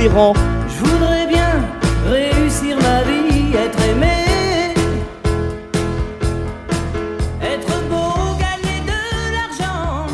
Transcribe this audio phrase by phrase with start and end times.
[0.00, 1.60] Je voudrais bien
[2.06, 4.72] réussir ma vie, être aimé,
[7.42, 10.06] être beau, gagner de l'argent,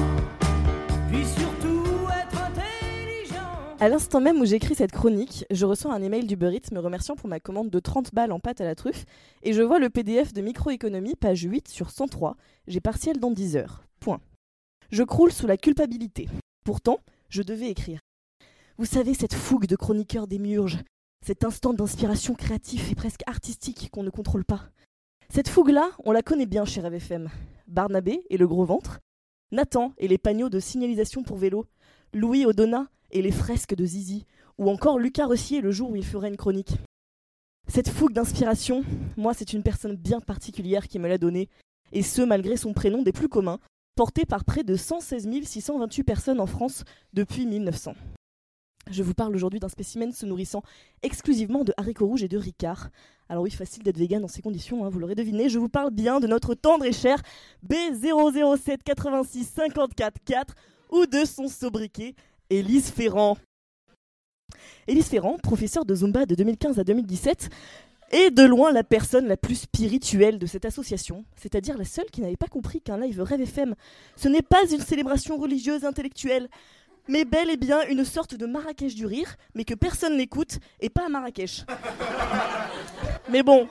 [1.11, 3.77] puis surtout être intelligent.
[3.79, 7.15] À l'instant même où j'écris cette chronique, je reçois un email d'Uber Eats me remerciant
[7.15, 9.05] pour ma commande de 30 balles en pâte à la truffe
[9.43, 12.39] et je vois le PDF de microéconomie, page 8 sur 103.
[12.69, 13.85] J'ai partiel dans 10 heures.
[14.01, 14.21] Point.
[14.91, 16.31] Je croule sous la culpabilité.
[16.65, 18.01] Pourtant, je devais écrire.
[18.77, 20.79] Vous savez, cette fougue de chroniqueur démiurge,
[21.25, 24.69] cet instant d'inspiration créatif et presque artistique qu'on ne contrôle pas.
[25.29, 27.31] Cette fougue-là, on la connaît bien chez Rêve FM.
[27.69, 28.99] Barnabé et le gros ventre,
[29.53, 31.67] Nathan et les panneaux de signalisation pour vélo,
[32.13, 34.27] Louis Odona et les fresques de Zizi,
[34.59, 36.77] ou encore Lucas Rossier le jour où il ferait une chronique.
[37.69, 38.83] Cette fougue d'inspiration,
[39.17, 41.49] moi, c'est une personne bien particulière qui me l'a donnée,
[41.93, 43.61] et ce malgré son prénom des plus communs,
[43.95, 47.95] porté par près de 116 628 personnes en France depuis 1900.
[48.91, 50.63] Je vous parle aujourd'hui d'un spécimen se nourrissant
[51.03, 52.91] exclusivement de haricots rouges et de ricard.
[53.29, 55.91] Alors oui, facile d'être vegan dans ces conditions, hein, vous l'aurez deviné, je vous parle
[55.91, 57.23] bien de notre tendre et cher
[57.67, 60.55] B007 86 54 4
[60.91, 62.15] ou de son sobriquet
[62.51, 63.39] Élise Ferrand.
[64.87, 67.49] Élise Ferrand, professeure de Zumba de 2015 à 2017,
[68.11, 72.21] est de loin la personne la plus spirituelle de cette association, c'est-à-dire la seule qui
[72.21, 73.75] n'avait pas compris qu'un live Rêve FM,
[74.17, 76.49] ce n'est pas une célébration religieuse intellectuelle,
[77.09, 80.89] mais bel et bien une sorte de Marrakech du rire, mais que personne n'écoute, et
[80.89, 81.65] pas à Marrakech.
[83.31, 83.69] mais bon.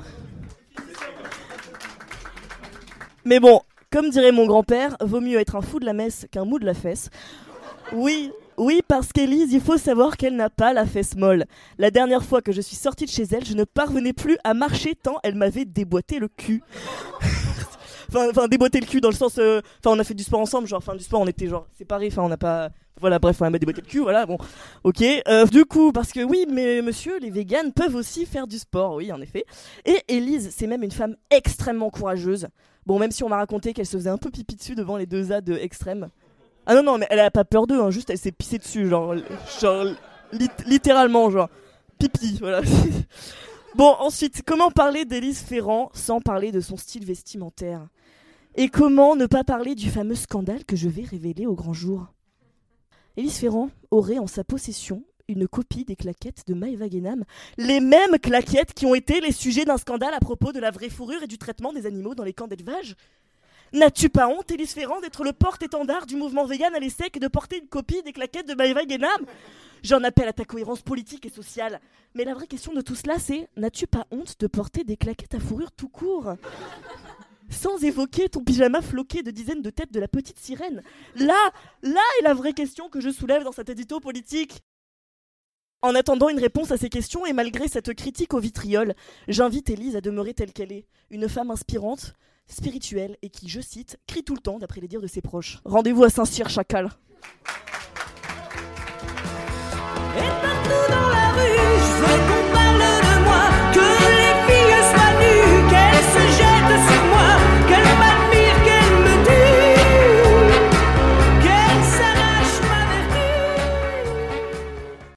[3.25, 3.61] Mais bon,
[3.91, 6.65] comme dirait mon grand-père, vaut mieux être un fou de la messe qu'un mou de
[6.65, 7.09] la fesse.
[7.93, 11.45] Oui, oui, parce qu'Élise, il faut savoir qu'elle n'a pas la fesse molle.
[11.77, 14.53] La dernière fois que je suis sortie de chez elle, je ne parvenais plus à
[14.53, 16.61] marcher tant elle m'avait déboîté le cul.
[18.15, 19.37] enfin, déboîté le cul dans le sens.
[19.37, 21.67] euh, Enfin, on a fait du sport ensemble, genre, enfin, du sport, on était genre
[21.77, 22.69] séparés, enfin, on n'a pas.
[23.01, 24.37] Voilà, bref, on m'a déboîté le cul, voilà, bon.
[24.83, 25.01] Ok.
[25.27, 28.95] Euh, du coup, parce que oui, mais monsieur, les véganes peuvent aussi faire du sport,
[28.95, 29.45] oui, en effet.
[29.85, 32.47] Et Élise, c'est même une femme extrêmement courageuse.
[32.85, 35.05] Bon, même si on m'a raconté qu'elle se faisait un peu pipi dessus devant les
[35.05, 36.09] deux ânes extrêmes.
[36.65, 38.87] Ah non, non, mais elle a pas peur d'eux, hein, juste elle s'est pissée dessus,
[38.87, 39.15] genre,
[39.59, 39.85] genre
[40.31, 41.49] lit- littéralement, genre,
[41.99, 42.61] pipi, voilà.
[43.75, 47.87] bon, ensuite, comment parler d'Élise Ferrand sans parler de son style vestimentaire?
[48.55, 52.12] Et comment ne pas parler du fameux scandale que je vais révéler au grand jour?
[53.15, 57.23] Élise Ferrand aurait en sa possession une copie des claquettes de Maëva Guénam,
[57.57, 60.89] les mêmes claquettes qui ont été les sujets d'un scandale à propos de la vraie
[60.89, 62.95] fourrure et du traitement des animaux dans les camps d'élevage.
[63.71, 67.27] N'as-tu pas honte, Élise Ferrand, d'être le porte-étendard du mouvement vegan à l'ESSEC et de
[67.27, 69.25] porter une copie des claquettes de Maëva Guénam
[69.83, 71.81] J'en appelle à ta cohérence politique et sociale.
[72.15, 75.35] Mais la vraie question de tout cela, c'est n'as-tu pas honte de porter des claquettes
[75.35, 76.35] à fourrure tout court?
[77.53, 80.81] Sans évoquer ton pyjama floqué de dizaines de têtes de la petite sirène.
[81.15, 84.61] Là, là est la vraie question que je soulève dans cet édito politique.
[85.81, 88.95] En attendant une réponse à ces questions et malgré cette critique au vitriol,
[89.27, 92.13] j'invite Élise à demeurer telle qu'elle est, une femme inspirante,
[92.47, 95.59] spirituelle et qui, je cite, crie tout le temps d'après les dires de ses proches.
[95.65, 96.89] Rendez-vous à Saint-Cyr, chacal.